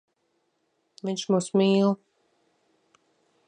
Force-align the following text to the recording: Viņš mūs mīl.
Viņš 1.09 1.27
mūs 1.35 1.49
mīl. 1.63 1.95